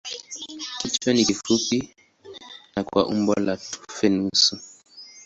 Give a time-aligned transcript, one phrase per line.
[0.81, 1.95] Kichwa ni kifupi
[2.75, 4.57] na kwa umbo la tufe nusu.